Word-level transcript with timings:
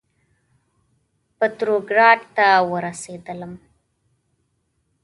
پتروګراډ 1.37 2.19
ته 2.35 2.45
ورسېدلم. 2.71 3.53